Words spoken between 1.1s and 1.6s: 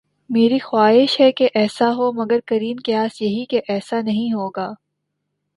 ہے کہ